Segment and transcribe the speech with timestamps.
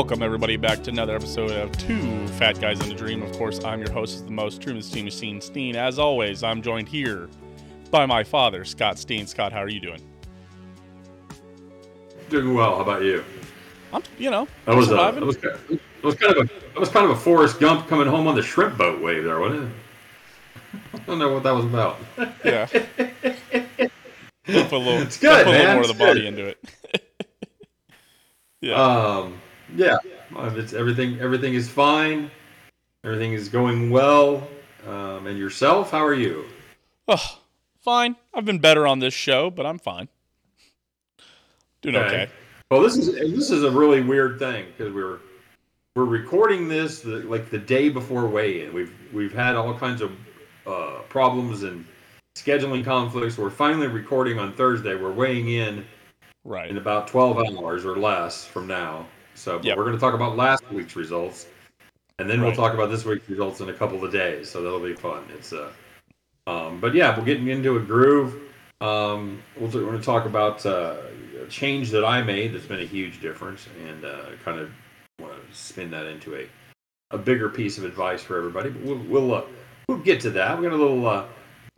[0.00, 3.22] Welcome, everybody, back to another episode of Two Fat Guys and a Dream.
[3.22, 5.76] Of course, I'm your host, the most Truman Steen Machine Steen.
[5.76, 7.28] As always, I'm joined here
[7.90, 9.26] by my father, Scott Steen.
[9.26, 10.00] Scott, how are you doing?
[12.30, 12.76] Doing well.
[12.76, 13.22] How about you?
[13.92, 15.20] I'm, you know, That was, surviving.
[15.20, 15.58] that was that
[16.02, 18.42] was kind of a that was kind of a Forrest Gump coming home on the
[18.42, 20.80] shrimp boat wave there, wasn't it?
[20.94, 21.98] I don't know what that was about.
[22.42, 22.64] yeah.
[24.46, 25.74] Put a little, It's good, put a little man.
[25.76, 26.64] more of It's the body into it.
[28.62, 28.74] yeah.
[28.82, 29.34] Um,
[29.74, 29.96] yeah,
[30.36, 31.18] uh, it's everything.
[31.20, 32.30] Everything is fine.
[33.04, 34.46] Everything is going well.
[34.86, 35.90] Um, and yourself?
[35.90, 36.44] How are you?
[37.08, 37.38] oh,
[37.80, 38.16] fine.
[38.32, 40.08] I've been better on this show, but I'm fine.
[41.82, 42.28] Doing okay.
[42.70, 45.18] Well, this is this is a really weird thing because we're
[45.96, 48.72] we're recording this the, like the day before weigh-in.
[48.72, 50.12] We've we've had all kinds of
[50.66, 51.84] uh, problems and
[52.36, 53.36] scheduling conflicts.
[53.38, 54.94] We're finally recording on Thursday.
[54.94, 55.84] We're weighing in
[56.44, 56.70] Right.
[56.70, 59.06] in about 12 hours or less from now.
[59.40, 59.76] So but Yep.
[59.78, 61.46] we're going to talk about last week's results,
[62.18, 64.50] and then we'll talk about this week's results in a couple of days.
[64.50, 65.24] So that'll be fun.
[65.34, 65.70] It's uh,
[66.46, 68.34] um, but yeah, we're getting into a groove.
[68.82, 70.96] Um, we'll, we're going to talk about uh,
[71.42, 74.70] a change that I made that's been a huge difference, and uh, kind of
[75.20, 76.46] want to spin that into a
[77.12, 78.68] a bigger piece of advice for everybody.
[78.70, 79.42] But we'll we'll, uh,
[79.88, 80.58] we'll get to that.
[80.58, 81.06] We got a little.
[81.06, 81.24] Uh,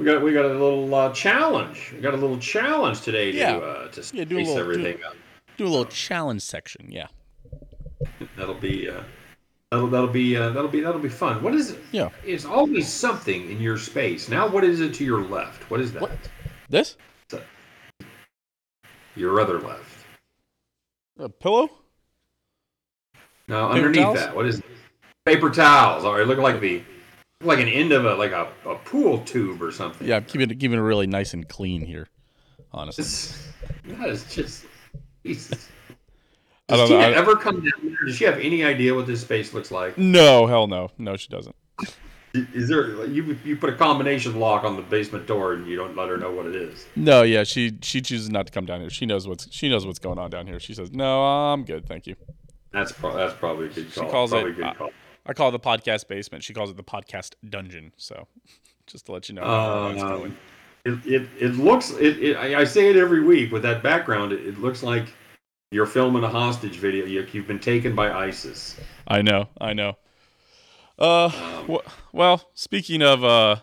[0.00, 1.92] we got we got a little uh, challenge.
[1.94, 3.56] We got a little challenge today to Yeah.
[3.56, 5.14] uh, to Yeah, do a spice little- do- everything up.
[5.58, 6.86] Do a little challenge section.
[6.90, 7.06] Yeah.
[8.36, 9.03] That'll be uh,
[9.70, 11.42] that'll that'll be uh, that'll be that'll be fun.
[11.42, 11.81] What is it?
[11.92, 12.11] Yeah.
[12.25, 14.28] It's always something in your space.
[14.28, 15.70] Now, what is it to your left?
[15.70, 16.03] What is that?
[16.03, 16.12] What?
[16.69, 16.97] This?
[19.14, 20.06] Your other left.
[21.19, 21.70] A pillow?
[23.47, 24.19] Now, Paper underneath towels?
[24.19, 24.64] that, what is it?
[25.27, 26.05] Paper towels.
[26.05, 26.83] All right, look like the
[27.42, 30.07] like an end of a like a, a pool tube or something.
[30.07, 32.08] Yeah, keeping it keeping it really nice and clean here.
[32.73, 33.05] Honestly.
[33.84, 34.64] That is just.
[35.24, 35.69] Jesus.
[36.68, 37.96] I Does don't know, Tina I- ever come down there?
[38.06, 39.98] Does she have any idea what this space looks like?
[39.98, 40.90] No, hell no.
[40.98, 41.56] No, she doesn't.
[42.34, 45.95] Is there you you put a combination lock on the basement door and you don't
[45.95, 46.86] let her know what it is?
[46.96, 48.89] No, yeah, she she chooses not to come down here.
[48.89, 50.58] She knows what's she knows what's going on down here.
[50.58, 52.17] She says, "No, I'm good, thank you."
[52.72, 53.92] That's pro- that's probably a good call.
[53.92, 54.11] She call.
[54.11, 54.90] calls probably it- a uh, good call.
[55.27, 56.42] I call it the podcast basement.
[56.42, 57.92] She calls it the podcast dungeon.
[57.98, 58.27] So,
[58.86, 60.30] just to let you know how it's going.
[60.30, 60.39] Um,
[60.84, 64.33] it, it, it looks it, it I I say it every week with that background.
[64.33, 65.05] It, it looks like
[65.72, 67.05] you're filming a hostage video.
[67.06, 68.77] You, you've been taken by ISIS.
[69.08, 69.96] I know, I know.
[70.98, 71.33] Uh, Um,
[71.68, 73.56] wh- well, speaking of uh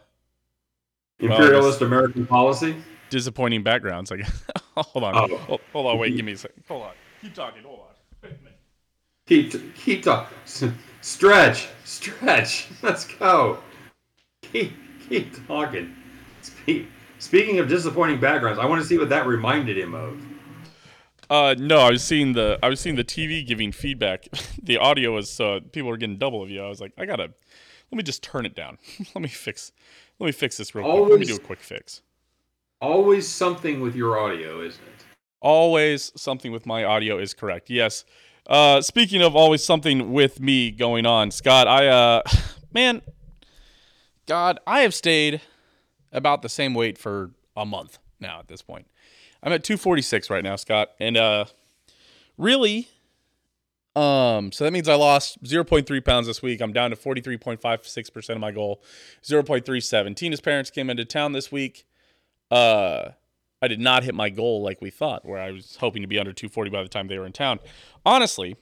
[1.19, 2.75] imperialist American policy.
[3.09, 4.43] disappointing backgrounds, I guess.
[4.75, 5.37] hold on, Oh.
[5.37, 6.63] hold, hold on, wait, give me a second.
[6.67, 7.63] Hold on, keep talking.
[7.63, 7.85] Hold on.
[9.27, 10.37] Keep keep talking.
[11.01, 12.67] Stretch, stretch.
[12.81, 13.59] Let's go.
[14.41, 14.73] Keep
[15.07, 15.95] keep talking.
[16.41, 16.87] Speak,
[17.19, 20.19] speaking of disappointing backgrounds, I want to see what that reminded him of.
[21.29, 24.27] Uh, no, I was seeing the I was seeing the TV giving feedback.
[24.63, 26.63] the audio was uh, people were getting double of you.
[26.63, 27.31] I was like, I gotta
[27.91, 28.77] let me just turn it down.
[29.15, 29.71] let me fix
[30.19, 31.09] let me fix this real quick.
[31.11, 32.01] Let me do a quick fix.
[32.81, 35.05] Always something with your audio, isn't it?
[35.41, 37.69] Always something with my audio is correct.
[37.69, 38.05] Yes.
[38.47, 42.23] Uh, speaking of always something with me going on, Scott, I uh,
[42.73, 43.01] man,
[44.25, 45.41] God, I have stayed
[46.11, 48.87] about the same weight for a month now at this point.
[49.41, 51.45] I'm at 246 right now, Scott, and uh,
[52.37, 52.89] really,
[53.95, 56.61] um, so that means I lost 0.3 pounds this week.
[56.61, 58.83] I'm down to 43.56 percent of my goal,
[59.23, 60.15] 0.37.
[60.15, 61.85] Tina's parents came into town this week.
[62.51, 63.09] Uh,
[63.61, 66.17] I did not hit my goal like we thought, where I was hoping to be
[66.19, 67.59] under 240 by the time they were in town.
[68.05, 68.55] Honestly,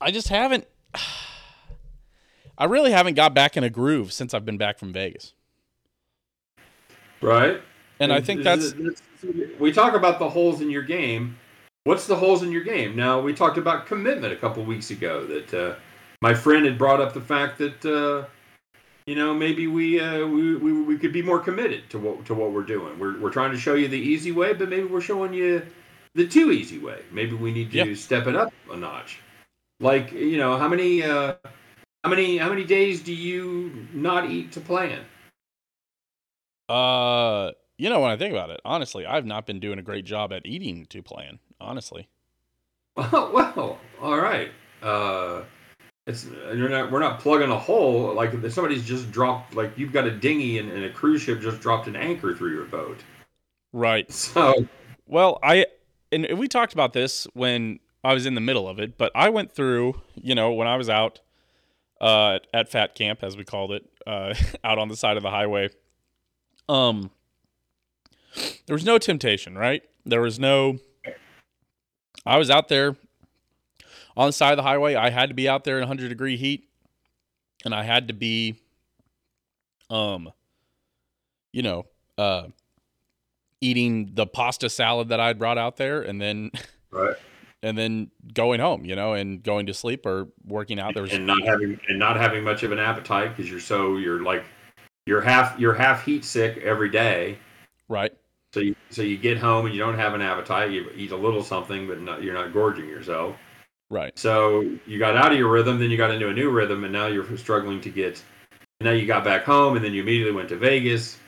[0.00, 0.66] I just haven't.
[2.58, 5.34] I really haven't got back in a groove since I've been back from Vegas,
[7.20, 7.60] Right.
[8.00, 8.72] and I think that's
[9.58, 11.36] we talk about the holes in your game.
[11.84, 12.96] What's the holes in your game?
[12.96, 15.24] Now we talked about commitment a couple weeks ago.
[15.26, 15.74] That uh,
[16.20, 18.26] my friend had brought up the fact that uh,
[19.06, 22.34] you know maybe we, uh, we we we could be more committed to what to
[22.34, 22.98] what we're doing.
[22.98, 25.64] We're we're trying to show you the easy way, but maybe we're showing you
[26.14, 27.02] the too easy way.
[27.12, 27.94] Maybe we need to Yeah.
[27.94, 29.20] step it up a notch.
[29.78, 31.34] Like you know how many uh,
[32.02, 35.04] how many how many days do you not eat to plan?
[36.68, 40.04] Uh, you know, when I think about it, honestly, I've not been doing a great
[40.04, 41.38] job at eating to plan.
[41.60, 42.08] Honestly,
[42.96, 44.50] Well, well, all right.
[44.82, 45.42] Uh,
[46.06, 46.92] it's you're not.
[46.92, 48.14] We're not plugging a hole.
[48.14, 49.54] Like if somebody's just dropped.
[49.54, 52.54] Like you've got a dinghy and, and a cruise ship just dropped an anchor through
[52.54, 52.98] your boat.
[53.72, 54.10] right?
[54.12, 54.66] So
[55.06, 55.66] Well, I
[56.12, 59.30] and we talked about this when I was in the middle of it, but I
[59.30, 61.20] went through, you know, when I was out
[62.00, 64.34] uh, at Fat Camp, as we called it, uh,
[64.64, 65.70] out on the side of the highway.
[66.68, 67.10] Um,
[68.66, 69.82] there was no temptation, right?
[70.04, 70.78] There was no.
[72.24, 72.96] I was out there
[74.16, 74.94] on the side of the highway.
[74.94, 76.68] I had to be out there in 100 degree heat,
[77.64, 78.56] and I had to be,
[79.90, 80.32] um,
[81.52, 81.86] you know,
[82.18, 82.48] uh,
[83.60, 86.50] eating the pasta salad that I'd brought out there, and then
[86.90, 87.16] Right.
[87.62, 90.94] and then going home, you know, and going to sleep or working out.
[90.94, 93.96] There was and not having and not having much of an appetite because you're so
[93.96, 94.44] you're like
[95.06, 97.38] you're half you're half heat sick every day.
[97.88, 98.12] right,
[98.52, 100.70] So you so you get home and you don't have an appetite.
[100.70, 103.36] You eat a little something, but not, you're not gorging yourself.
[103.90, 106.84] right, So you got out of your rhythm, then you got into a new rhythm,
[106.84, 108.22] and now you're struggling to get.
[108.80, 111.18] Now you got back home, and then you immediately went to Vegas,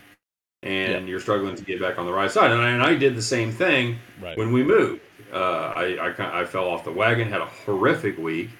[0.62, 2.50] and you're struggling to get back on the right side.
[2.50, 5.02] And I, and I did the same thing right, when we moved.
[5.32, 8.50] Uh, I, I I fell off the wagon, had a horrific week,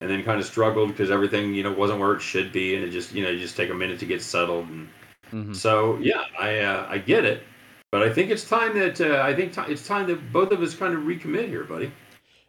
[0.00, 2.84] and then kind of struggled because everything you know wasn't where it should be, and
[2.84, 4.68] it just you know you just take a minute to get settled.
[4.68, 4.88] And
[5.30, 7.44] hmm so yeah, I uh, I get it,
[7.92, 10.60] but I think it's time that uh, I think ti it's time that both of
[10.60, 11.92] us kind of recommit here, buddy.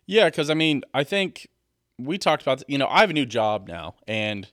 [0.07, 0.29] yeah.
[0.29, 1.47] Because I mean, I think
[1.99, 2.63] we talked about.
[2.67, 4.49] You know, I have a new job now, and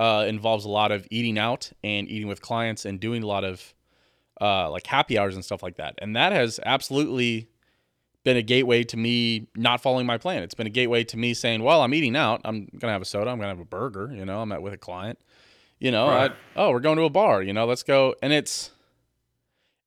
[0.00, 3.44] uh, involves a lot of eating out and eating with clients and doing a lot
[3.44, 3.74] of
[4.40, 5.94] uh, like happy hours and stuff like that.
[5.98, 7.48] And that has absolutely
[8.24, 10.42] been a gateway to me not following my plan.
[10.42, 12.40] It's been a gateway to me saying, "Well, I'm eating out.
[12.44, 13.30] I'm gonna have a soda.
[13.30, 14.10] I'm gonna have a burger.
[14.12, 15.18] You know, I'm at with a client.
[15.78, 16.32] You know, Right.
[16.32, 17.42] I, oh, we're going to a bar.
[17.42, 18.70] You know, let's go." And it's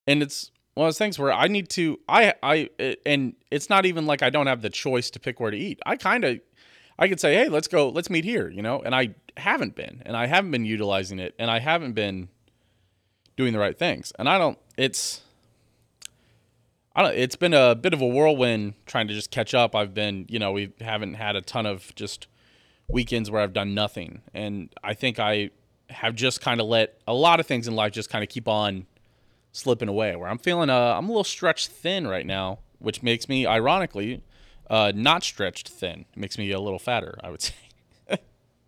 [0.07, 1.99] and it's one of those things where I need to.
[2.07, 2.69] I I
[3.05, 5.79] and it's not even like I don't have the choice to pick where to eat.
[5.85, 6.39] I kind of
[6.97, 7.89] I could say, "Hey, let's go.
[7.89, 11.35] Let's meet here." You know, and I haven't been, and I haven't been utilizing it,
[11.37, 12.29] and I haven't been
[13.35, 14.13] doing the right things.
[14.17, 14.57] And I don't.
[14.77, 15.21] It's
[16.95, 17.15] I don't.
[17.15, 19.75] It's been a bit of a whirlwind trying to just catch up.
[19.75, 22.27] I've been, you know, we haven't had a ton of just
[22.87, 25.51] weekends where I've done nothing, and I think I
[25.89, 28.47] have just kind of let a lot of things in life just kind of keep
[28.47, 28.85] on
[29.57, 30.15] slipping away.
[30.15, 34.23] Where I'm feeling, uh, I'm a little stretched thin right now, which makes me, ironically,
[34.69, 36.05] uh, not stretched thin.
[36.13, 37.53] It makes me a little fatter, I would say.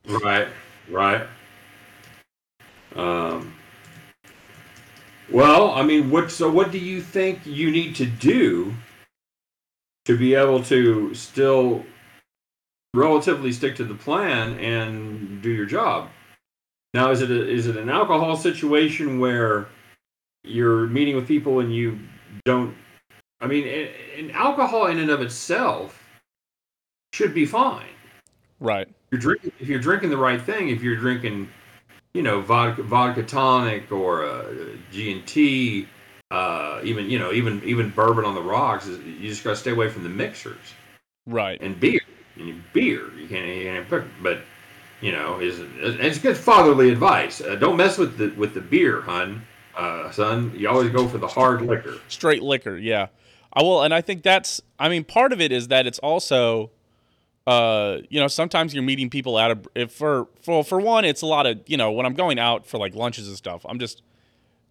[0.06, 0.48] Right,
[0.90, 1.28] right.
[2.96, 3.54] Um,
[5.32, 6.32] well, I mean, what?
[6.32, 8.74] So, what do you think you need to do
[10.06, 11.86] to be able to still
[12.96, 16.10] relatively stick to the plan and do your job?
[16.96, 19.68] Now, is it a, is it an alcohol situation where
[20.44, 22.00] you're meeting with people and you
[22.46, 22.76] don't?
[23.42, 23.68] I mean,
[24.18, 26.06] and alcohol in and of itself
[27.14, 27.88] should be fine
[28.60, 28.88] Right.
[29.12, 31.50] you're drinking if you're drinking the right thing if you're drinking
[32.14, 34.54] you know vodka vodka tonic or uh,
[34.92, 35.88] G and T
[36.32, 39.72] uh, even you know even even bourbon on the rocks you just got to stay
[39.72, 40.74] away from the mixers
[41.26, 41.60] Right.
[41.62, 42.02] and beer
[42.38, 44.42] and beer you can't, you can't pick- but
[45.02, 49.02] you know is it's good fatherly advice uh, don't mess with the with the beer
[49.02, 49.42] hun
[49.80, 51.96] uh, son you always go for the hard liquor.
[52.08, 53.08] Straight liquor yeah.
[53.54, 56.70] I will and i think that's i mean part of it is that it's also
[57.48, 61.24] uh you know sometimes you're meeting people out of if for for for one it's
[61.24, 63.80] a lot of you know when i'm going out for like lunches and stuff i'm
[63.80, 64.04] just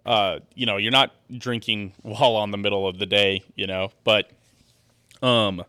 [0.06, 3.90] uh you know you're not drinking while on the middle of the day you know
[4.04, 4.30] but
[5.22, 5.64] um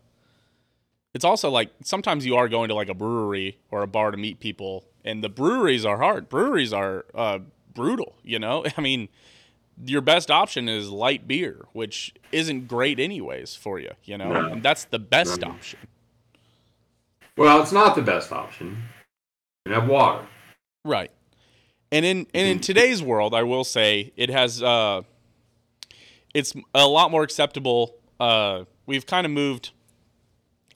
[1.14, 4.16] it's also like sometimes you are going to like a brewery or a bar to
[4.16, 6.28] meet people and the breweries are hard.
[6.28, 7.40] Breweries are uh
[7.74, 9.08] brutal you know i mean
[9.82, 14.28] your best option is light beer, which isn't great anyways for you, you know?
[14.28, 14.52] No.
[14.52, 15.52] And that's the best No.
[15.52, 15.78] option.
[17.38, 18.82] well it's not the best option
[19.64, 20.26] you have water
[20.84, 21.10] Right.
[21.92, 22.62] And in and in Mhm.
[22.62, 25.00] today's world, I will say it has uh
[26.34, 27.94] it's a lot more acceptable.
[28.18, 29.70] Uh we've kind of moved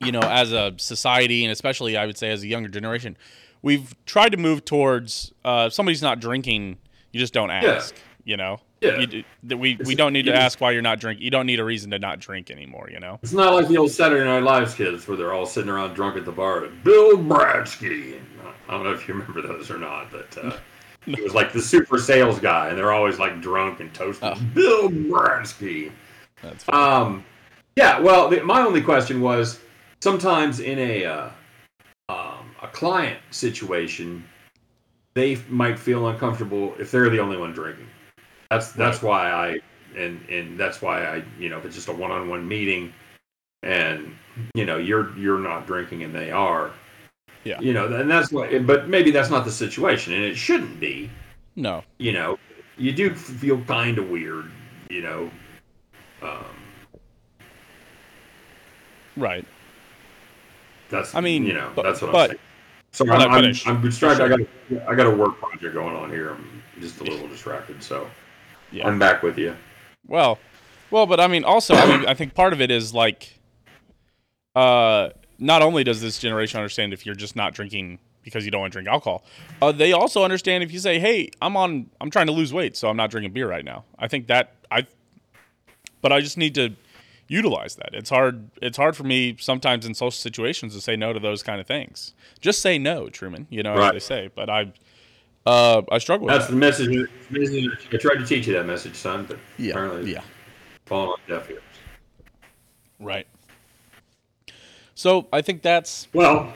[0.01, 3.17] you know, as a society and especially I would say as a younger generation,
[3.63, 6.79] we've tried to move towards uh if somebody's not drinking,
[7.15, 7.95] you just don't ask,
[8.25, 8.59] you know?
[8.81, 8.99] Yeah.
[8.99, 9.25] You,
[9.57, 11.25] we we don't need to ask why you're not drinking.
[11.25, 13.19] You don't need a reason to not drink anymore, you know?
[13.23, 16.17] It's not like the old Saturday Night Live kids where they're all sitting around drunk
[16.17, 16.67] at the bar.
[16.83, 18.21] Bill Brasky.
[18.69, 20.57] I don't know if you remember those or not, but uh,
[21.07, 24.29] he was like the super sales guy, and they're always like drunk and toasting.
[24.29, 24.41] Oh.
[24.55, 25.93] Bill Brasky.
[26.43, 27.25] That's Um,
[27.77, 28.01] yeah.
[28.01, 29.61] Well, the, my only question was
[30.01, 31.31] sometimes in a uh,
[32.09, 34.25] um, a client situation,
[35.15, 37.87] they might feel uncomfortable if they're the only one drinking.
[38.51, 39.61] That's that's why I
[39.97, 42.93] and and that's why I you know if it's just a one on one meeting,
[43.63, 44.15] and
[44.55, 46.73] you know you're you're not drinking and they are.
[47.45, 47.61] Yeah.
[47.61, 48.67] You know, and that's what.
[48.67, 51.11] But maybe that's not the situation, and it shouldn't be
[51.57, 51.85] no.
[51.99, 52.39] you know,
[52.79, 54.51] you do feel kind of weird,
[54.89, 55.31] you know.
[56.23, 56.45] Um,
[59.17, 59.45] Right.
[60.89, 62.41] that's I mean, you know, but- that's what but- I'm saying.
[62.95, 63.67] So But I'm, I'm, finished.
[63.67, 64.23] I'm distracted.
[64.23, 66.31] I got I got a work project going on here.
[66.31, 67.83] I'm just a little distracted.
[67.83, 68.09] So
[68.71, 68.87] Yeah.
[68.87, 69.57] I'm back with you.
[70.07, 70.39] Well,
[70.93, 73.41] well, but I mean, also, I mean, I think part of it is like,
[74.55, 75.09] uh,
[75.41, 78.73] not only does this generation understand if you're just not drinking because you don't want
[78.73, 79.25] to drink alcohol,
[79.61, 82.77] uh, they also understand if you say, "Hey, I'm on, I'm trying to lose weight,
[82.77, 84.87] so I'm not drinking beer right now." I think that I,
[86.01, 86.77] but I just need to
[87.29, 87.91] utilize that.
[87.95, 88.51] It's hard.
[88.63, 91.67] It's hard for me sometimes in social situations to say no to those kind of
[91.67, 92.15] things.
[92.41, 93.47] Just say no, Truman.
[93.51, 93.93] You know, Right.
[93.93, 94.31] they say.
[94.35, 94.73] But I,
[95.47, 96.53] uh, I struggle with That's that.
[96.53, 97.09] the message.
[97.31, 100.23] message- I tried to teach you that message, son, but Yeah, apparently yeah.
[100.87, 101.63] falling on deaf ears.
[103.01, 103.27] Right.
[104.95, 106.53] So I think that's Well,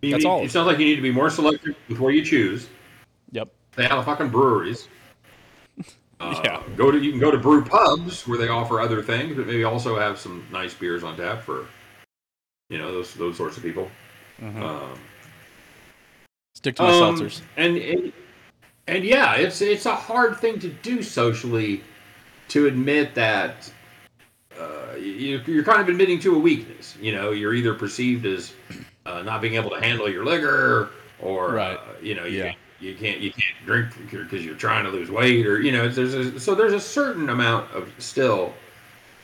[0.00, 0.42] you That's need- all.
[0.44, 2.68] It sounds like you need to be more selective with where you choose.
[3.32, 3.48] yep.
[3.76, 4.88] They have fucking breweries.
[6.20, 6.62] Uh, Yeah.
[6.76, 9.64] Go to you can go to brew pubs where they offer other things, but maybe
[9.64, 11.66] also have some nice beers on tap for,
[12.70, 13.90] you know, those those sorts of people.
[14.40, 14.62] Mhm.
[14.62, 14.98] Um,
[16.54, 17.42] Stick to my um, seltzers.
[17.56, 18.12] And, and
[18.88, 21.82] and yeah, it's it's a hard thing to do socially
[22.48, 23.70] to admit that
[24.58, 26.96] uh, you, you're kind of admitting to a weakness.
[27.00, 28.54] You know, you're either perceived as
[29.06, 31.76] uh, not being able to handle your liquor, or Right.
[31.76, 32.54] uh, you know, you, Yeah.
[32.80, 36.14] You can't you can't drink because you're trying to lose weight, or you know, there's
[36.14, 38.52] a, so there's a certain amount of still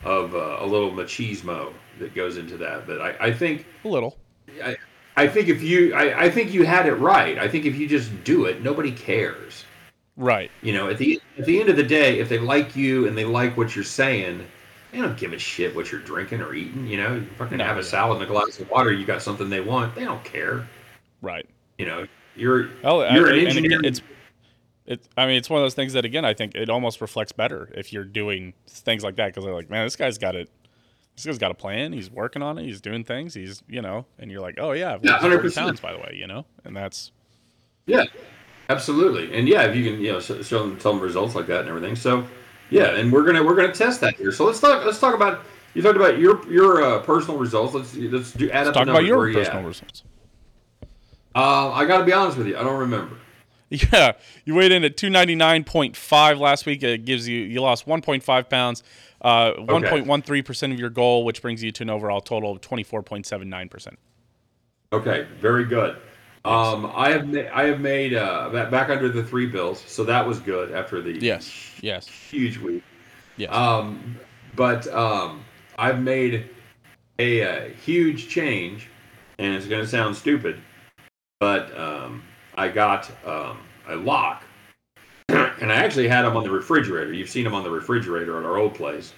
[0.02, 2.86] of uh, a little machismo that goes into that.
[2.86, 4.16] But I, I think A little.
[4.62, 4.76] I,
[5.16, 7.38] I think if you I, I think you had it right.
[7.38, 9.64] I think if you just do it, nobody cares.
[10.16, 10.50] Right.
[10.62, 13.16] You know, at the at the end of the day, if they like you and
[13.16, 14.44] they like what you're saying,
[14.92, 16.86] they don't give a shit what you're drinking or eating.
[16.86, 18.92] You know, you fucking No, have a salad and a glass of water.
[18.92, 19.94] You got something they want.
[19.94, 20.66] They don't care.
[21.22, 21.48] Right.
[21.78, 22.06] You know,
[22.36, 23.80] you're Oh, you're I- an engineer.
[23.84, 24.00] it's
[24.86, 25.06] it.
[25.16, 27.70] I mean, it's one of those things that again, I think it almost reflects better
[27.74, 30.50] if you're doing things like that because they're like, man, this guy's got it.
[31.16, 31.92] This guy's got a plan.
[31.92, 32.64] He's working on it.
[32.64, 33.34] He's doing things.
[33.34, 35.54] He's you know, and you're like, oh yeah, I've Yeah, 100%.
[35.54, 37.12] pounds by the way, you know, and that's
[37.86, 38.04] Yeah,
[38.68, 39.36] absolutely.
[39.36, 41.68] And yeah, if you can, you know, show them, tell them results like that and
[41.68, 41.96] everything.
[41.96, 42.26] So,
[42.70, 44.32] yeah, and we're gonna we're gonna test that here.
[44.32, 47.74] So let's talk let's talk about you talked about your your uh, personal results.
[47.74, 50.02] Let's let's do add up talk about your personal results.
[51.34, 53.16] Uh, I got to be honest with you, I don't remember.
[53.70, 54.12] Yeah,
[54.44, 56.84] you weighed in at 299.5 last week.
[56.84, 58.84] It gives you you lost 1.5 pounds,
[59.20, 63.70] uh, 1.13 percent of your goal, which brings you to an overall total of 24.79
[63.70, 63.98] percent.
[64.92, 65.96] Okay, very good.
[66.44, 70.24] Um, I have ma- I have made uh, back, under the three bills, so that
[70.24, 71.50] was good after the Yes,
[71.80, 72.84] yes, huge week.
[73.38, 73.52] yes.
[73.52, 74.20] Um,
[74.54, 75.42] but um,
[75.78, 76.50] I've made
[77.18, 78.88] a, uh huge change,
[79.38, 80.60] and it's going to sound stupid,
[81.44, 82.22] but um,
[82.54, 84.44] I got um, a lock,
[85.28, 87.12] and I actually had them on the refrigerator.
[87.12, 89.12] You've seen them on the refrigerator at our old place,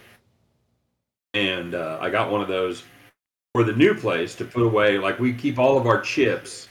[1.33, 2.83] and uh, I got one of those
[3.54, 4.99] for the new place to put away.
[4.99, 6.68] Like we keep all of our chips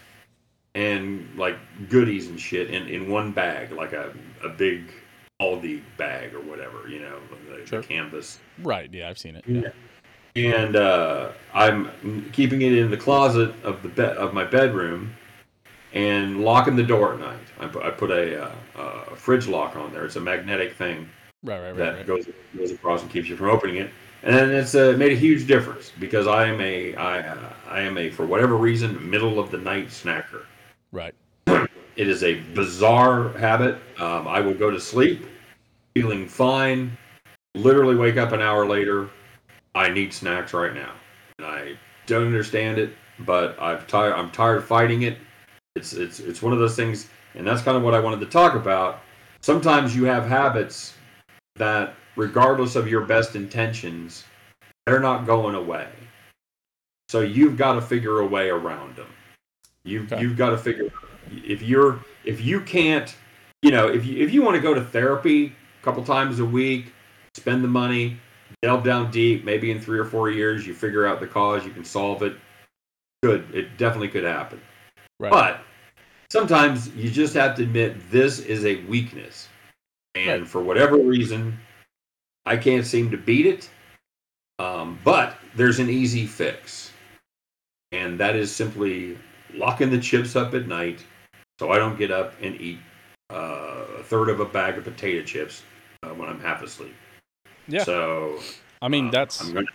[0.74, 1.56] and like
[1.88, 4.92] goodies and shit in, in one bag, like a, a big
[5.42, 7.18] Aldi bag or whatever, you know,
[7.50, 7.80] the, Sure.
[7.80, 8.40] the canvas.
[8.62, 8.94] right.
[8.94, 9.46] Yeah, I've seen it.
[9.48, 9.70] Yeah.
[10.36, 15.16] And uh, I'm keeping it in the closet of the bed of my bedroom,
[15.96, 17.40] and locking the door at night.
[17.60, 18.52] I put, I put a, uh,
[19.12, 20.06] a fridge lock on there.
[20.06, 21.10] It's a magnetic thing
[21.46, 21.78] Right, right, right.
[21.98, 23.92] that goes goes across and keeps you from opening it.
[24.24, 27.98] And it's uh, made a huge difference because I am a I uh, I am
[28.00, 30.44] a for whatever reason middle of the night snacker.
[30.92, 31.14] Right.
[31.96, 33.78] It is a bizarre habit.
[34.00, 35.26] Um, I will go to sleep
[35.94, 36.98] feeling fine,
[37.54, 39.10] literally wake up an hour later.
[39.76, 40.92] I need snacks right now,
[41.38, 44.14] and I don't understand it, but I've tired.
[44.14, 45.18] I'm tired of fighting it.
[45.76, 48.28] It's it's it's one of those things, and that's kind of what I wanted to
[48.28, 49.02] talk about.
[49.42, 50.94] Sometimes you have habits
[51.58, 54.24] that, regardless of your best intentions,
[54.86, 55.88] they're not going away.
[57.10, 59.08] So you've got to figure a way around them.
[59.84, 60.22] You've Okay.
[60.22, 60.90] you've got to figure
[61.32, 63.14] if you're if you can't,
[63.62, 65.48] you know, if you if you want to go to therapy
[65.82, 66.94] a couple times a week,
[67.36, 68.18] spend the money,
[68.62, 71.72] delve down deep, maybe in three or four years you figure out the cause, you
[71.72, 72.38] can solve it.
[73.24, 74.62] Good, it definitely could happen.
[75.20, 75.32] Right.
[75.32, 75.65] But
[76.30, 79.50] sometimes you just have to admit this is a weakness.
[80.16, 80.50] And Right.
[80.50, 81.60] for whatever reason,
[82.46, 83.70] I can't seem to beat it.
[84.60, 86.92] Um, but there's an easy fix.
[87.92, 89.18] And that is simply
[89.54, 91.04] locking the chips up at night
[91.60, 92.80] so I don't get up and eat
[93.32, 95.64] uh, a third of a bag of potato chips
[96.04, 96.96] uh, when I'm half asleep.
[97.68, 97.84] Yeah.
[97.84, 98.40] So
[98.82, 99.68] I mean, uh, that's I'm gonna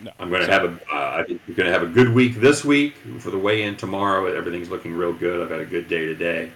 [0.00, 0.78] no, I'm going to have a.
[0.92, 3.76] Uh, I think we're going to have a good week this week for the weigh-in
[3.76, 4.26] tomorrow.
[4.26, 5.42] Everything's looking real good.
[5.42, 6.50] I've had a good day today,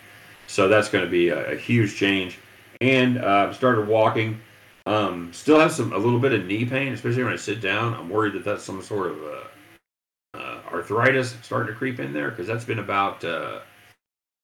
[0.46, 2.38] so that's going to be a, a huge change.
[2.80, 4.40] And uh, I've started walking.
[4.86, 7.94] Um, still have some a little bit of knee pain, especially when I sit down.
[7.94, 12.30] I'm worried that that's some sort of uh, uh, arthritis starting to creep in there
[12.30, 13.60] because that's been about uh,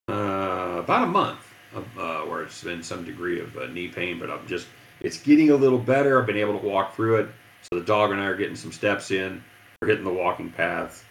[0.09, 1.41] uh, about a month
[1.75, 4.19] of, uh, where it's been some degree of uh, knee pain.
[4.19, 4.67] But I'm just
[5.01, 6.21] it's getting a little better.
[6.21, 7.29] I've been able to walk through it.
[7.63, 9.43] So the dog and I are getting some steps in.
[9.81, 11.05] we're hitting the walking path,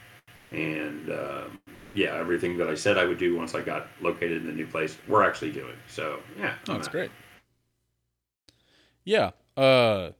[0.51, 1.43] and uh,
[1.93, 4.67] yeah, everything that I said I would do once I got located in the new
[4.67, 5.75] place, we're actually doing.
[5.87, 7.11] So yeah, oh, that's great.
[9.03, 10.11] Yeah, uh,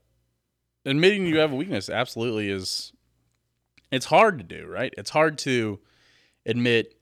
[0.86, 2.94] admitting you have a weakness absolutely is.
[3.92, 4.94] It's hard to do, right?
[4.98, 5.80] It's hard to
[6.46, 6.96] admit.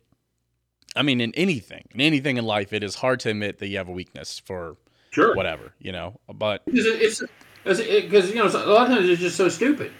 [0.96, 3.78] I mean, in anything, in anything in life, it is hard to admit that you
[3.78, 4.78] have a weakness for
[5.12, 6.20] sure whatever, you know.
[6.34, 7.24] But it's
[7.68, 9.92] because you know a lot of times it's just so stupid.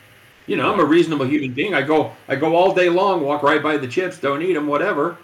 [0.48, 1.74] You know, I'm a reasonable human being.
[1.74, 4.68] I go I go all day long, walk right by the chips, don't eat them,
[4.68, 5.18] whatever.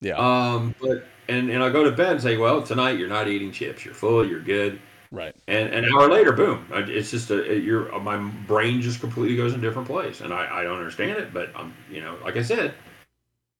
[0.00, 0.14] Yeah.
[0.14, 3.52] Um, but and and I go to bed and say, well, tonight you're not eating
[3.52, 3.84] chips.
[3.84, 4.26] You're full.
[4.26, 4.80] You're good.
[5.12, 5.34] Right.
[5.48, 6.66] And an hour later, boom!
[6.70, 10.60] It's just a your my brain just completely goes in a different place, and I
[10.60, 11.34] I don't understand it.
[11.34, 12.74] But I'm you know like I said,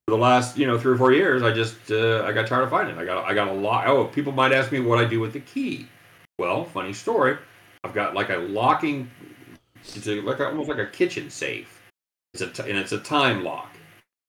[0.07, 2.63] for the last you know three or four years, I just uh, I got tired
[2.63, 2.97] of fighting.
[2.97, 3.89] I got I got a lot.
[3.89, 5.89] Oh, people might ask me what I do with the key.
[6.39, 7.37] Well, funny story.
[7.85, 9.11] I've got like a locking
[9.85, 11.83] it's a, like almost like a kitchen safe.
[12.35, 13.77] It's a t- and it's a time lock.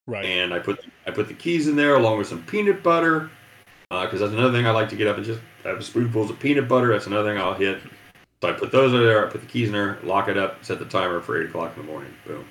[0.07, 0.25] Right.
[0.25, 3.29] And I put I put the keys in there along with some peanut butter,
[3.89, 6.39] because uh, that's another thing I like to get up and just have spoonfuls of
[6.39, 6.87] peanut butter.
[6.91, 7.79] That's another thing I'll hit.
[8.41, 9.27] So I put those in there.
[9.27, 11.75] I put the keys in there, lock it up, set the timer for eight o'clock
[11.75, 12.11] in the morning.
[12.25, 12.45] Boom.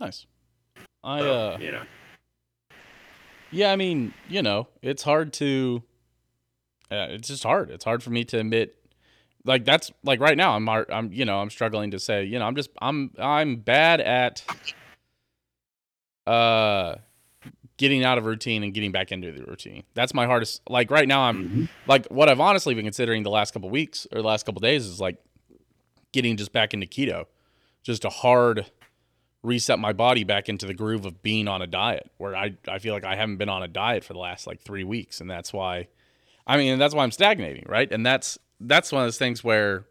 [0.00, 0.26] Nice.
[1.04, 1.58] I so, uh.
[1.58, 1.82] You know.
[3.50, 5.82] Yeah, I mean, you know, it's hard to.
[6.90, 7.70] Uh, it's just hard.
[7.70, 8.74] It's hard for me to admit
[9.48, 12.44] like that's like right now I'm I'm you know I'm struggling to say you know
[12.44, 14.44] I'm just I'm I'm bad at
[16.26, 16.96] uh
[17.78, 19.84] getting out of routine and getting back into the routine.
[19.94, 21.64] That's my hardest like right now I'm mm-hmm.
[21.86, 24.84] like what I've honestly been considering the last couple weeks or the last couple days
[24.84, 25.16] is like
[26.12, 27.24] getting just back into keto.
[27.82, 28.70] Just a hard
[29.42, 32.80] reset my body back into the groove of being on a diet where I I
[32.80, 35.30] feel like I haven't been on a diet for the last like 3 weeks and
[35.30, 35.88] that's why
[36.46, 37.90] I mean that's why I'm stagnating, right?
[37.90, 39.84] And that's that's one of those things where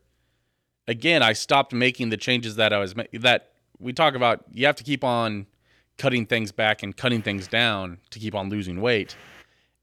[0.87, 4.65] again I stopped making the changes that I was ma- that we talk about you
[4.65, 5.47] have to keep on
[5.97, 9.15] cutting things back and cutting things down to keep on losing weight.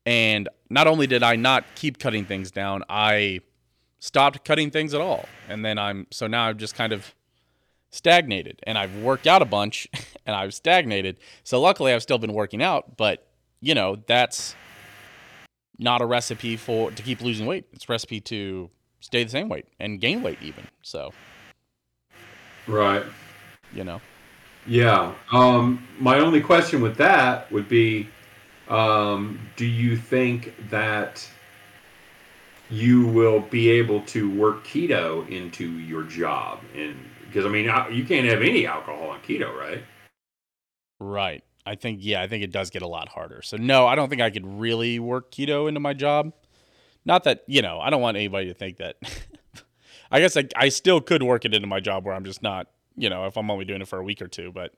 [0.07, 3.41] And not only did I not keep cutting things down, I
[3.99, 5.27] stopped cutting things at all.
[5.49, 7.15] And then I'm so now I've just kind of
[7.91, 9.89] stagnated and I've worked out a bunch
[10.27, 11.19] and I've stagnated.
[11.43, 13.27] So luckily I've still been working out, but
[13.61, 14.55] you know, that's
[15.79, 17.67] not a recipe for to keep losing weight.
[17.73, 20.67] It's a recipe to stay the same weight and gain weight even.
[20.83, 21.13] So
[22.67, 23.05] Right.
[23.73, 24.01] You know.
[24.67, 25.15] Yeah.
[25.33, 28.09] Um my only question with that would be
[28.69, 31.29] um do you think that
[32.71, 38.05] you will be able to work keto into your job and because I mean you
[38.05, 39.83] can't have any alcohol on keto, right?
[41.01, 41.43] Right.
[41.67, 43.43] I think yeah, I think it does get a lot harder.
[43.43, 46.33] So no, I don't think I could really work keto into my job.
[47.05, 48.97] Not that you know, I don't want anybody to think that.
[50.11, 52.69] I guess I, I still could work it into my job where I'm just not,
[52.97, 54.53] you know, if I'm only doing it for a week or two.
[54.53, 54.73] But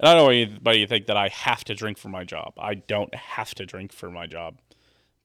[0.00, 2.54] and I don't want anybody to think that I have to drink for my job.
[2.58, 4.58] I don't have to drink for my job,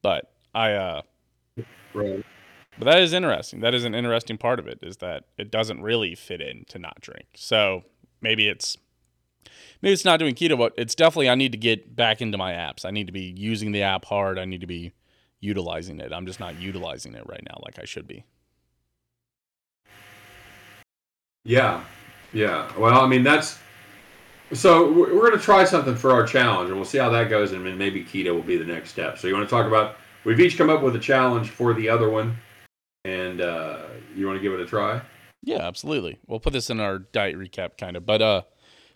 [0.01, 0.73] but I.
[0.73, 1.01] uh
[1.93, 2.25] Right.
[2.79, 3.59] But that is interesting.
[3.59, 6.79] That is an interesting part of it is that it doesn't really fit in to
[6.79, 7.27] not drink.
[7.35, 7.83] So
[8.19, 8.77] maybe it's
[9.81, 12.53] maybe it's not doing keto, but it's definitely I need to get back into my
[12.53, 12.85] apps.
[12.85, 14.39] I need to be using the app hard.
[14.39, 14.93] I need to be
[15.39, 16.13] utilizing it.
[16.13, 18.23] I'm just not utilizing it right now like I should be.
[21.43, 21.83] Yeah.
[22.31, 22.71] Yeah.
[22.77, 23.59] Well, I mean that's
[24.53, 27.51] so we're going to try something for our challenge and we'll see how that goes
[27.51, 29.17] and maybe keto will be the next step.
[29.17, 31.89] So you want to talk about we've each come up with a challenge for the
[31.89, 32.37] other one
[33.03, 33.79] and uh,
[34.15, 35.01] you want to give it a try?
[35.41, 36.19] Yeah, absolutely.
[36.27, 38.05] We'll put this in our diet recap kind of.
[38.05, 38.41] But uh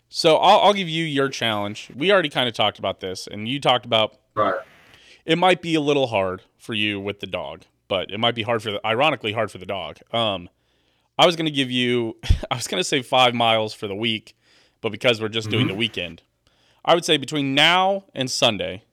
[0.08, 1.90] so I'll, I'll give you your challenge.
[1.94, 4.60] We already kind of talked about this, and you talked about right.
[5.24, 8.42] It might be a little hard for you with the dog, but it might be
[8.42, 9.98] hard for the, ironically hard for the dog.
[10.12, 10.48] Um,
[11.18, 12.16] I was gonna give you,
[12.50, 14.36] I was gonna say five miles for the week,
[14.80, 15.56] but because we're just mm-hmm.
[15.56, 16.22] doing the weekend,
[16.84, 18.84] I would say between now and Sunday,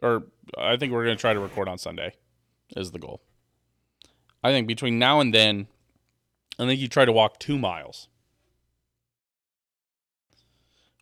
[0.00, 0.22] or
[0.56, 2.14] I think we're gonna try to record on Sunday,
[2.74, 3.20] is the goal.
[4.42, 5.66] I think between now and then,
[6.58, 8.08] I think you try to walk two miles.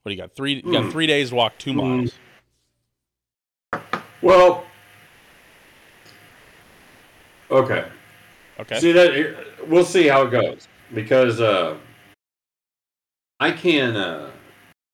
[0.06, 0.36] What do you got?
[0.36, 0.62] Three.
[0.64, 0.90] You got hmm.
[0.90, 1.78] three days to walk two hmm.
[1.78, 2.12] miles.
[4.22, 4.64] Well,
[7.50, 7.88] okay.
[8.60, 8.78] Okay.
[8.78, 11.76] See that we'll see how it goes because uh,
[13.40, 13.96] I can.
[13.96, 14.30] Uh,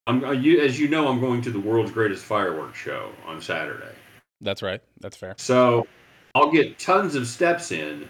[0.07, 3.95] I'm you as you know, I'm going to the world's greatest fireworks show on Saturday.
[4.41, 4.81] That's right.
[5.01, 5.35] That's fair.
[5.37, 5.87] So
[6.35, 8.09] I'll get tons of steps in,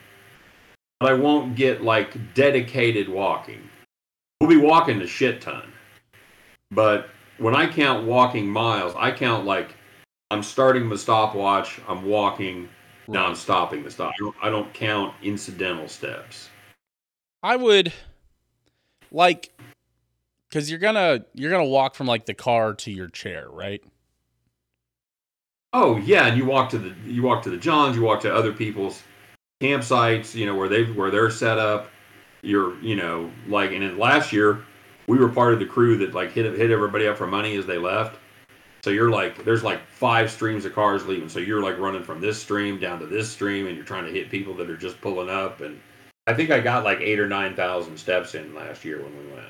[1.01, 3.69] but I won't get like dedicated walking.
[4.41, 5.72] We'll be walking a shit ton.
[6.73, 9.77] But when I count walking miles, I count like
[10.31, 13.15] I'm starting the stopwatch, I'm walking, right.
[13.15, 14.13] now I'm stopping the stop.
[14.15, 16.49] I don't, I don't count incidental steps.
[17.43, 17.93] I would
[19.11, 19.53] like
[20.49, 23.83] because you're gonna you're gonna walk from like the car to your chair, right?
[25.75, 28.35] Oh yeah, and you walk to the you walk to the Johns, you walk to
[28.35, 29.03] other people's
[29.61, 31.91] campsites, you know, where they where they're set up.
[32.43, 34.65] You're, you know, like and then last year
[35.07, 37.67] we were part of the crew that like hit hit everybody up for money as
[37.67, 38.19] they left.
[38.85, 41.29] So you're like there's like five streams of cars leaving.
[41.29, 44.11] So you're like running from this stream down to this stream and you're trying to
[44.11, 45.81] hit people that are just pulling up and
[46.27, 49.47] I think I got like 8 or 9,000 steps in last year when we went.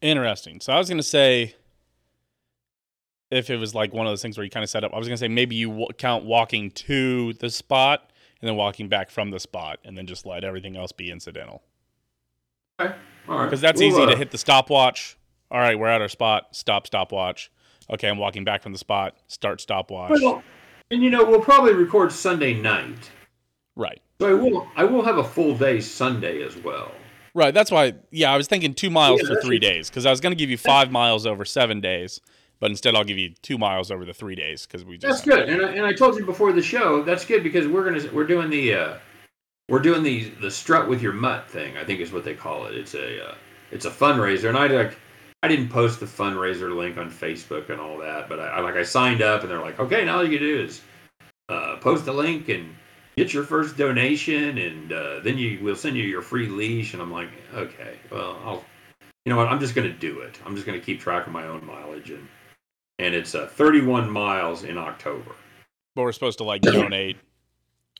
[0.00, 0.60] Interesting.
[0.60, 1.54] So I was gonna say,
[3.30, 4.98] if it was like one of those things where you kind of set up, I
[4.98, 9.10] was gonna say maybe you w- count walking to the spot and then walking back
[9.10, 11.62] from the spot, and then just let everything else be incidental.
[12.78, 12.94] Okay.
[13.28, 13.44] All right.
[13.46, 15.16] Because that's We'll, easy uh, to hit the stopwatch.
[15.50, 16.48] All right, we're at our spot.
[16.56, 17.50] Stop, stopwatch.
[17.90, 19.16] Okay, I'm walking back from the spot.
[19.28, 20.10] Start, stopwatch.
[20.10, 20.42] Well,
[20.90, 23.10] and you know, we'll probably record Sunday night.
[23.76, 24.00] right.
[24.20, 26.90] So I will I will have a full day Sunday as well.
[27.34, 27.52] Right.
[27.52, 27.94] That's why.
[28.10, 30.36] Yeah, I was thinking two miles Yeah, for three days because I was going to
[30.36, 32.18] give you five miles over seven days,
[32.58, 35.24] but instead I'll give you two miles over the three days because we That's just
[35.26, 35.48] good.
[35.50, 38.26] And I, and I told you before the show, that's good because we're gonna we're
[38.26, 38.94] doing the uh,
[39.68, 41.76] we're doing the the strut with your mutt thing.
[41.76, 42.76] I think is what they call it.
[42.76, 43.34] It's a uh,
[43.70, 44.98] it's a fundraiser, and I like
[45.42, 48.76] I didn't post the fundraiser link on Facebook and all that, but I, I like
[48.76, 50.82] I signed up, and they're like, okay, now all you do is
[51.48, 52.74] uh, post the link and
[53.16, 56.92] get your first donation, and uh, then you we'll send you your free leash.
[56.92, 58.64] And I'm like, okay, well, I'll
[59.24, 59.48] you know what?
[59.48, 60.38] I'm just gonna do it.
[60.46, 62.28] I'm just gonna keep track of my own mileage, and
[62.98, 65.32] and it's uh, 31 miles in October.
[65.96, 67.16] But we're supposed to like donate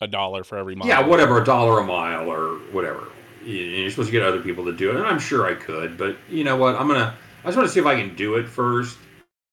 [0.00, 0.88] a dollar for every mile.
[0.88, 3.08] Yeah, whatever, a dollar a mile or whatever.
[3.44, 5.96] You- You're supposed to get other people to do it, and I'm sure I could,
[5.96, 6.74] but you know what?
[6.76, 7.16] I'm gonna.
[7.44, 8.98] I just want to see if I can do it first,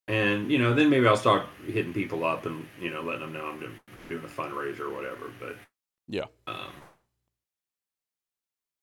[0.08, 3.34] and you know, then maybe I'll start hitting people up and you know, letting them
[3.34, 3.80] know I'm doing,
[4.10, 5.32] doing a fundraiser or whatever.
[5.40, 5.56] But
[6.08, 6.26] Yeah.
[6.48, 6.72] um,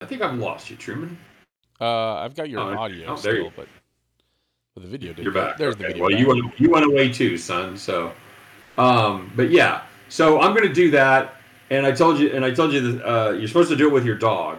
[0.00, 1.18] I think I've lost you, Truman.
[1.80, 3.66] Uh, I've got your Oh, audio oh, still, you- but,
[4.74, 5.24] but the video did.
[5.24, 5.56] You're back.
[5.56, 6.02] There's the video.
[6.04, 6.20] Well, back.
[6.20, 7.76] you went you went away too, son.
[7.76, 8.12] So,
[8.78, 9.82] um, but yeah.
[10.08, 11.39] So I'm gonna do that,
[11.70, 13.92] and I told you, and I told you that uh, you're supposed to do it
[13.92, 14.58] with your dog.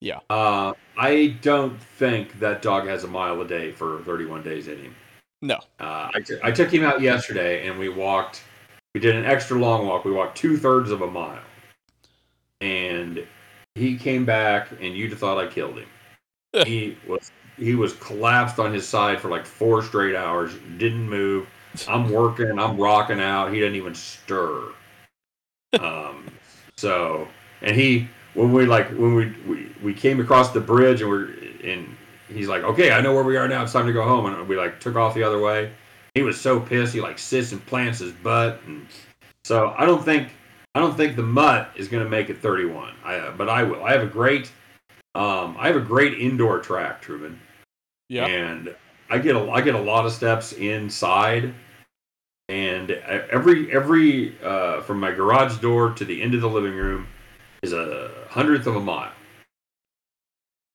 [0.00, 0.20] Yeah.
[0.30, 4.78] Uh, I don't think that dog has a mile a day for 31 days in
[4.78, 4.94] him.
[5.42, 5.56] No.
[5.80, 8.42] Uh, I, t- I took him out yesterday, and we walked.
[8.94, 10.04] We did an extra long walk.
[10.04, 11.42] We walked two thirds of a mile,
[12.60, 13.24] and
[13.74, 15.88] he came back, and you'd have thought I killed him.
[16.66, 20.54] he was he was collapsed on his side for like four straight hours.
[20.78, 21.46] Didn't move.
[21.86, 22.58] I'm working.
[22.58, 23.52] I'm rocking out.
[23.52, 24.72] He didn't even stir.
[25.80, 26.26] Um.
[26.76, 27.28] So,
[27.62, 31.30] and he when we like when we we, we came across the bridge and we're
[31.64, 31.96] and
[32.28, 33.62] he's like, okay, I know where we are now.
[33.62, 34.26] It's time to go home.
[34.26, 35.72] And we like took off the other way.
[36.14, 36.94] He was so pissed.
[36.94, 38.60] He like sits and plants his butt.
[38.66, 38.86] And
[39.44, 40.32] so I don't think
[40.74, 42.94] I don't think the mutt is going to make it 31.
[43.04, 43.84] I uh, but I will.
[43.84, 44.50] I have a great
[45.14, 47.40] um I have a great indoor track, Truman
[48.08, 48.26] Yeah.
[48.26, 48.74] and
[49.10, 51.52] I get a I get a lot of steps inside,
[52.90, 57.06] and every every uh, from my garage door to the end of the living room
[57.62, 59.12] is a hundredth of a mile.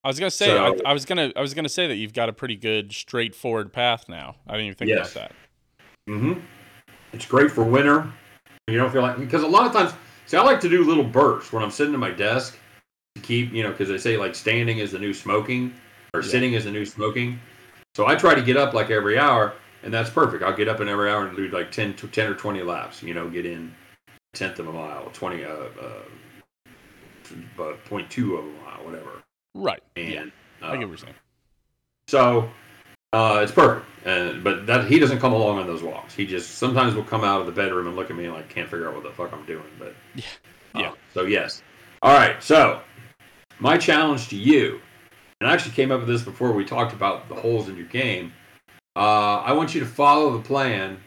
[0.04, 0.48] I was gonna say.
[0.48, 1.32] So- I, I was gonna.
[1.36, 4.36] I was gonna say that you've got a pretty good straightforward path now.
[4.48, 5.12] I didn't even think Yes.
[5.16, 6.12] about that.
[6.12, 6.40] Mm-hmm.
[7.14, 8.12] It's great for winter.
[8.68, 9.94] You don't feel like because a lot of times,
[10.26, 12.58] see, I like to do little bursts when I'm sitting at my desk
[13.16, 15.74] to keep you know because they say like standing is the new smoking
[16.14, 16.28] or Yeah.
[16.28, 17.40] sitting is the new smoking.
[17.96, 20.44] So I try to get up like every hour, and that's perfect.
[20.44, 23.14] I'll get up in every hour and do like 10, 10 or 20 laps, you
[23.14, 23.74] know, get in
[24.08, 25.68] a tenth of a mile, 20, uh, uh,
[27.58, 29.24] but 0.2 of a mile, whatever.
[29.56, 29.84] Right.
[29.96, 30.68] And yeah.
[30.68, 31.14] I uh, get what you're saying.
[32.08, 32.50] so
[33.14, 33.86] uh, it's perfect.
[34.06, 36.14] And but that he doesn't come along on those walks.
[36.14, 38.50] He just sometimes will come out of the bedroom and look at me and like
[38.50, 39.64] can't figure out what the fuck I'm doing.
[39.80, 40.24] But Yeah.
[40.76, 40.92] uh, Yeah.
[41.14, 41.62] so yes.
[42.02, 42.42] All right.
[42.42, 42.82] So
[43.60, 44.82] my challenge to you,
[45.40, 47.86] and I actually came up with this before we talked about the holes in your
[47.88, 48.34] game.
[48.96, 50.98] Uh, I want you to follow the plan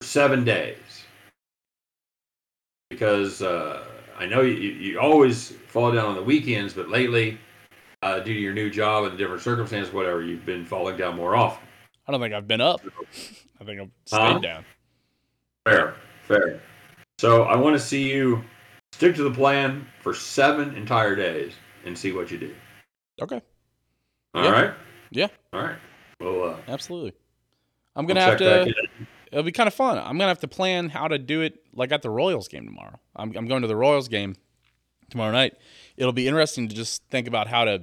[0.00, 1.04] for seven days
[2.90, 3.84] because uh,
[4.18, 7.38] I know you, you always fall down on the weekends, but lately
[8.02, 11.36] uh, due to your new job and different circumstances, whatever, you've been falling down more
[11.36, 11.66] often.
[12.06, 12.80] I don't think I've been up.
[13.60, 14.38] I think I've stayed Huh?
[14.38, 14.64] down.
[15.66, 16.60] Fair, fair.
[17.18, 18.42] So I want to see you
[18.92, 21.52] stick to the plan for seven entire days
[21.84, 22.54] and see what you do.
[23.20, 23.40] Okay.
[24.34, 24.50] All Yeah.
[24.50, 24.74] right.
[25.10, 25.28] Yeah.
[25.52, 25.76] All right.
[26.20, 27.12] Well, uh, Absolutely.
[27.94, 28.74] I'm we'll gonna have to.
[29.30, 29.98] It'll be kind of fun.
[29.98, 32.98] I'm gonna have to plan how to do it, like at the Royals game tomorrow.
[33.14, 34.36] I'm, I'm going to the Royals game
[35.10, 35.54] tomorrow night.
[35.96, 37.82] It'll be interesting to just think about how to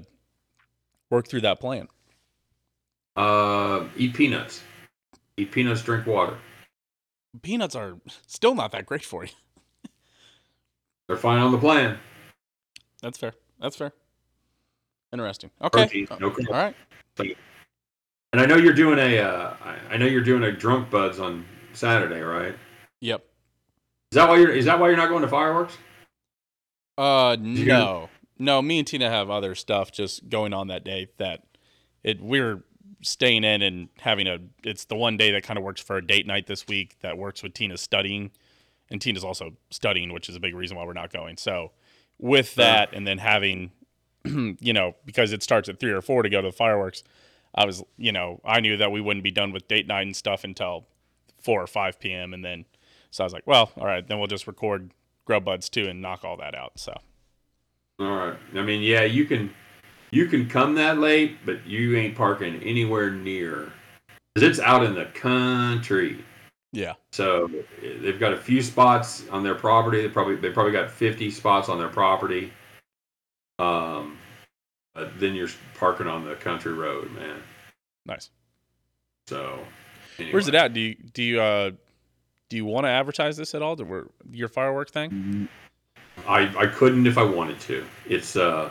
[1.09, 1.87] work through that plan.
[3.15, 4.61] Uh, eat peanuts.
[5.37, 5.81] Eat peanuts.
[5.81, 6.37] Drink water.
[7.41, 9.31] Peanuts are still not that great for you.
[11.07, 11.97] They're fine on the plan.
[13.01, 13.33] That's fair.
[13.59, 13.91] That's fair.
[15.13, 15.51] Interesting.
[15.61, 15.85] Okay.
[15.85, 16.29] Protein, no.
[16.29, 16.75] All right.
[18.35, 19.17] And I know you're doing a.
[19.17, 19.53] Uh,
[19.89, 22.53] I know you're doing a drunk buds on Saturday, right?
[22.99, 23.23] Yep.
[24.11, 24.51] Is that why you're?
[24.51, 25.77] Is that why you're not going to fireworks?
[26.97, 28.61] Uh, no, no.
[28.61, 31.07] Me and Tina have other stuff just going on that day.
[31.15, 31.43] That
[32.03, 32.61] it we're
[33.01, 34.39] staying in and having a.
[34.65, 36.97] It's the one day that kind of works for a date night this week.
[37.03, 38.31] That works with Tina studying,
[38.91, 41.37] and Tina's also studying, which is a big reason why we're not going.
[41.37, 41.71] So,
[42.19, 43.71] with that, and then having,
[44.25, 47.01] you know, because it starts at three or four to go to the fireworks,
[47.55, 50.15] I was, you know, I knew that we wouldn't be done with date night and
[50.15, 50.85] stuff until
[51.41, 52.33] four or five p.m.
[52.33, 52.65] And then,
[53.11, 54.91] so I was like, well, all right, then we'll just record
[55.25, 56.79] Grub Buds too and knock all that out.
[56.79, 56.93] So.
[57.99, 58.37] All right.
[58.55, 59.53] I mean, yeah, you can,
[60.11, 63.71] you can come that late, but you ain't parking anywhere near,
[64.33, 66.23] because it's out in the country.
[66.73, 66.93] Yeah.
[67.13, 67.49] So
[67.81, 70.01] they've got a few spots on their property.
[70.01, 72.51] They probably they probably got fifty spots on their property.
[73.59, 74.17] Um,
[74.95, 77.43] but then you're parking on the country road, man.
[78.07, 78.31] Nice.
[79.27, 79.59] So
[80.31, 80.73] Where's it at?
[80.73, 81.71] Do you do you uh
[82.49, 83.77] do you want to advertise this at all?
[84.31, 85.47] Your firework thing?
[86.27, 87.85] I I couldn't if I wanted to.
[88.07, 88.69] It's uh,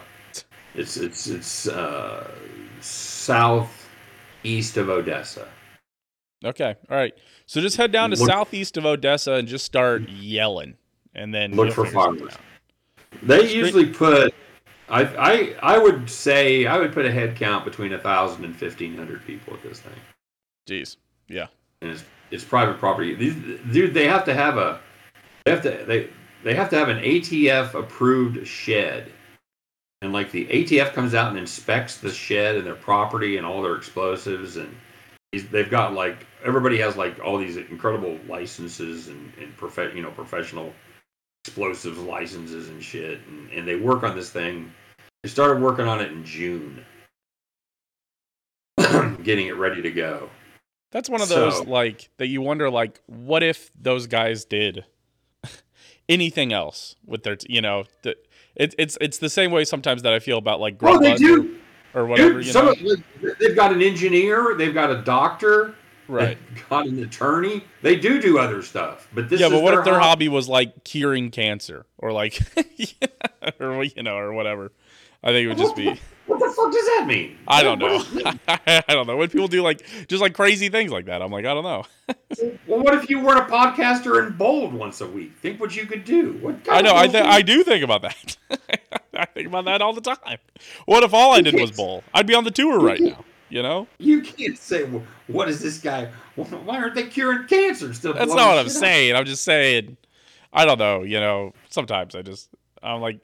[0.75, 2.31] it's it's it's uh,
[2.81, 5.49] southeast of Odessa.
[6.45, 6.75] Okay.
[6.91, 7.15] All right.
[7.47, 10.75] So just head down to Look- southeast of Odessa and just start yelling,
[11.15, 12.39] and then Look for fireworks.
[13.23, 14.35] They usually put.
[14.89, 18.55] I, I I would say I would put a head count between a thousand and
[18.55, 19.93] fifteen hundred people at this thing.
[20.69, 20.97] Jeez.
[21.29, 21.47] Yeah.
[21.81, 23.15] and it's it's private property.
[23.15, 23.35] These
[23.73, 24.81] dude, they have to have a
[25.45, 26.11] they have to they
[26.43, 29.11] they have to have an ATF approved shed,
[30.03, 33.63] and like the ATF comes out and inspects the shed and their property and all
[33.63, 34.75] their explosives and
[35.51, 40.11] they've got like everybody has like all these incredible licenses and and prof- you know
[40.11, 40.73] professional
[41.55, 44.73] explosives licenses and shit and, and they work on this thing.
[45.23, 46.85] They started working on it in June,
[49.23, 50.31] getting it ready to go.
[50.91, 54.85] That's one of those So- like that you wonder like what if those guys did
[56.09, 58.17] anything else with their t- you know the,
[58.57, 61.17] it, it's it's the same way sometimes that I feel about like Well, Grub they
[61.17, 61.59] do.
[61.95, 65.75] or, or whatever Dude, you know of- they've got an engineer, they've got a doctor,
[66.09, 66.39] right
[66.69, 67.65] got an attorney.
[67.83, 70.27] They do do other stuff, but this yeah is but what if their hobby.
[70.27, 72.41] hobby was like curing cancer or like
[73.61, 74.73] or you know or whatever
[75.23, 77.37] I think it would just be What the fuck does that mean?
[77.47, 78.03] I don't know.
[78.49, 79.17] I don't know.
[79.17, 81.85] When people do like just like crazy things like that, I'm like, I don't know.
[82.67, 85.37] well, what if you were a podcaster and bold once a week?
[85.37, 86.33] Think what you could do.
[86.41, 86.95] What I know.
[86.95, 88.37] I think I do think about that.
[89.15, 90.39] I think about that all the time.
[90.87, 92.03] What if all I did was bowl?
[92.15, 93.25] I'd be on the tour right now.
[93.55, 93.87] You know.
[93.99, 96.11] You can't say, well, what is this guy?
[96.35, 97.95] Why aren't they curing cancer?
[97.95, 99.15] Still That's not what I'm saying.
[99.15, 99.97] I'm just saying.
[100.53, 101.05] I don't know.
[101.05, 101.53] You know.
[101.71, 102.49] Sometimes I just
[102.83, 103.21] I'm like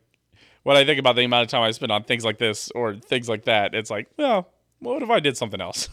[0.63, 2.95] when I think about the amount of time I spend on things like this or
[2.95, 5.89] things like that, it's like, well, what if I did something else?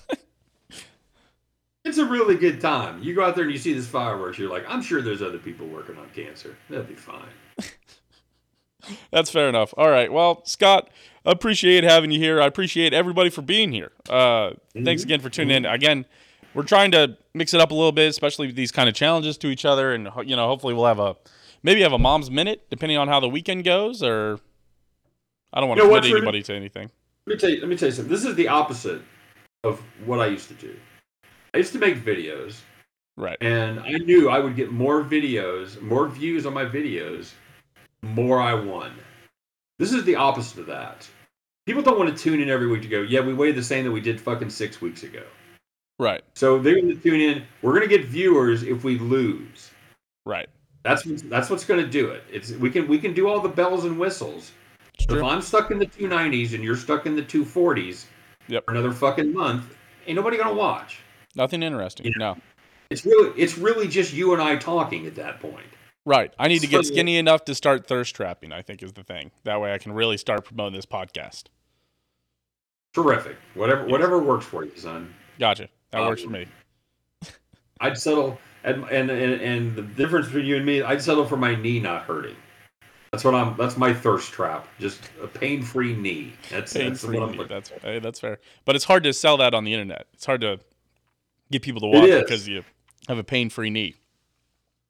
[1.84, 3.02] It's a really good time.
[3.02, 4.38] You go out there and you see this fireworks.
[4.38, 6.58] You're like, I'm sure there's other people working on cancer.
[6.70, 7.30] They'll be fine.
[9.12, 9.74] That's fair enough.
[9.78, 10.12] All right.
[10.12, 10.90] Well, Scott,
[11.32, 12.42] appreciate having you here.
[12.42, 13.92] I appreciate everybody for being here.
[14.10, 14.52] Uh,
[14.84, 15.66] Thanks again for tuning in.
[15.66, 16.06] Again,
[16.54, 19.38] we're trying to mix it up a little bit, especially with these kind of challenges
[19.40, 21.16] to each other, and you know, hopefully, we'll have a
[21.64, 24.02] maybe have a mom's minute depending on how the weekend goes.
[24.02, 24.40] Or
[25.54, 26.90] I don't want to You know commit anybody to anything.
[27.26, 27.60] Let me tell you.
[27.60, 28.12] Let me tell you something.
[28.12, 29.02] This is the opposite
[29.64, 30.76] of what I used to do.
[31.54, 32.60] I used to make videos,
[33.18, 33.38] Right.
[33.42, 37.32] and I knew I would get more videos, more views on my videos,
[38.02, 38.94] more I won.
[39.80, 41.08] This is the opposite of that.
[41.68, 43.84] People don't want to tune in every week to go, yeah, we weighed the same
[43.84, 45.22] that we did fucking six weeks ago.
[46.00, 46.24] Right.
[46.34, 47.44] So they're going to tune in.
[47.62, 49.70] We're going to get viewers if we lose.
[50.26, 50.48] Right.
[50.84, 52.24] That's what's- that's what's going to do it.
[52.32, 54.54] It's we can we can do all the bells and whistles.
[54.98, 55.12] If.
[55.22, 58.06] I'm stuck in the 290s and you're stuck in the 240s
[58.48, 58.64] Yep.
[58.66, 59.76] for another fucking month,
[60.08, 61.00] ain't nobody going to watch.
[61.36, 62.06] Nothing interesting.
[62.06, 62.14] Yeah.
[62.18, 62.38] No.
[62.90, 65.66] It's really it's really just you and I talking at that point.
[66.06, 66.34] Right.
[66.40, 68.54] I need to get skinny enough to start thirst trapping.
[68.54, 69.32] I think is the thing.
[69.44, 71.46] That way, I can really start promoting this podcast.
[72.98, 73.38] Terrific.
[73.54, 75.14] Whatever whatever works for you, son.
[75.38, 75.70] Gotcha.
[75.92, 76.48] That Um, works for me.
[77.80, 81.38] I'd settle and, and and and the difference between you and me, I'd settle for
[81.38, 82.36] my knee not hurting.
[83.12, 83.56] That's what I'm.
[83.56, 84.68] That's my thirst trap.
[84.80, 86.34] Just a pain-free knee.
[86.50, 87.20] That's Pain that's free.
[87.20, 87.56] what I'm looking.
[87.56, 88.40] That's hey, that's fair.
[88.66, 90.08] But it's hard to sell that on the internet.
[90.14, 90.60] It's hard to
[91.52, 92.24] get people to watch is.
[92.24, 92.64] because you
[93.08, 93.94] have a pain free knee.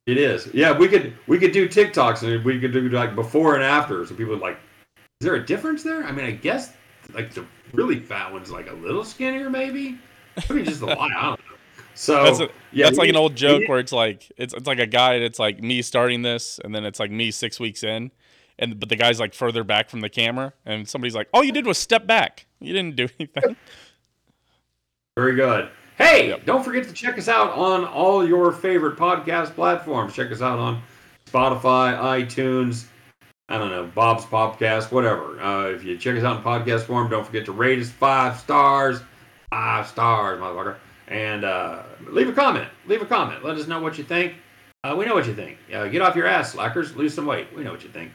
[0.06, 0.50] It is.
[0.54, 4.06] Yeah, we could we could do TikToks and we could do like before and after,
[4.06, 4.58] so people like.
[5.20, 6.06] Is there a difference there?
[6.06, 6.72] I mean, I guess
[7.14, 9.98] like the really fat one's like a little skinnier, maybe.
[10.50, 11.12] I mean, just a lot.
[11.12, 11.56] I don't know.
[11.96, 14.68] So That's a- yeah, that's like an old joke we- where it's like it's it's
[14.68, 15.16] like a guy.
[15.16, 18.12] and It's like me starting this, and then it's like me six weeks in,
[18.60, 21.52] and but the guy's like further back from the camera, and somebody's like, "All you
[21.52, 22.46] did was step back.
[22.60, 23.56] You didn't do anything."
[25.16, 25.70] Very good.
[25.98, 26.46] Hey, Yep.
[26.46, 30.14] don't forget to check us out on all your favorite podcast platforms.
[30.14, 30.84] Check us out on
[31.26, 32.86] Spotify, iTunes,
[33.50, 35.40] I don't know, Bob's Podcast, whatever.
[35.42, 38.38] Uh, if you check us out in podcast form, don't forget to rate us five
[38.38, 39.00] stars.
[39.50, 40.76] Five stars, motherfucker.
[41.08, 42.68] And uh, leave a comment.
[42.88, 43.46] Leave a comment.
[43.46, 44.34] Let us know what you think.
[44.84, 45.58] Uh, we know what you think.
[45.74, 46.96] Uh, get off your ass, slackers.
[46.96, 47.48] Lose some weight.
[47.56, 48.12] We know what you think.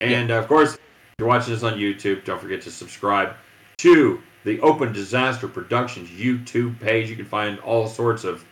[0.00, 0.80] And uh, of course, if
[1.18, 3.36] you're watching this on YouTube, don't forget to subscribe
[3.78, 7.08] to the Open Disaster Productions YouTube page.
[7.08, 8.44] You can find all sorts of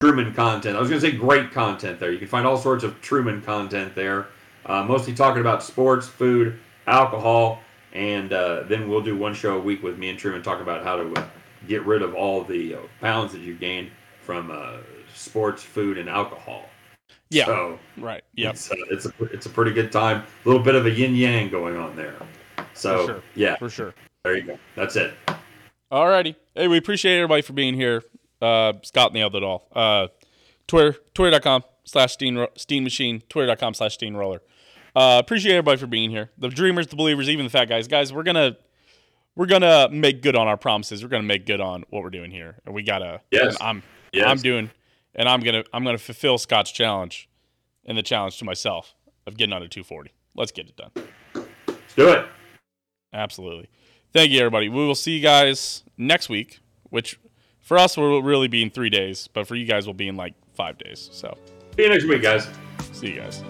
[0.00, 0.76] Truman content.
[0.76, 2.12] I was going to say great content there.
[2.12, 4.28] You can find all sorts of Truman content there,
[4.66, 7.60] uh, mostly talking about sports, food, alcohol,
[7.92, 10.82] and uh, then we'll do one show a week with me and Truman talk about
[10.84, 11.26] how to uh,
[11.68, 14.78] get rid of all the uh, pounds that you gained from uh,
[15.14, 16.64] sports, food, and alcohol.
[17.30, 17.46] Yeah.
[17.46, 18.22] So Right.
[18.34, 18.50] Yeah.
[18.50, 20.24] it's, uh, it's a it's a pretty good time.
[20.44, 22.14] A little bit of a yin yang going on there.
[22.74, 23.22] So For sure.
[23.34, 23.94] yeah, For sure.
[24.24, 24.58] there you go.
[24.76, 25.14] That's it.
[25.92, 26.34] Alrighty.
[26.54, 28.02] Hey, we appreciate everybody for being here.
[28.42, 29.68] Uh, Scott nailed it all.
[29.74, 30.08] Uh,
[30.66, 34.40] Twitter, twitter.com slash steam, steehnmachine, twitter.com slash steehnroller.
[34.94, 36.30] Uh, appreciate everybody for being here.
[36.38, 37.88] The dreamers, the believers, even the fat guys.
[37.88, 38.56] Guys, we're gonna
[39.36, 41.02] we're gonna make good on our promises.
[41.02, 42.56] We're gonna make good on what we're doing here.
[42.64, 43.56] And we gotta Yes.
[43.60, 44.26] I'm Yes.
[44.28, 44.70] I'm doing
[45.14, 47.28] and I'm gonna I'm gonna fulfill Scott's challenge
[47.84, 48.94] and the challenge to myself
[49.26, 50.12] of getting under 240.
[50.36, 50.90] Let's get it done.
[51.34, 52.26] Let's do it.
[53.12, 53.68] Absolutely.
[54.12, 54.68] Thank you, everybody.
[54.68, 57.18] We will see you guys next week, which
[57.60, 60.16] for us will really be in three days, but for you guys will be in
[60.16, 61.08] like five days.
[61.12, 61.36] So
[61.76, 62.48] See you next week, guys.
[62.92, 63.42] see you guys.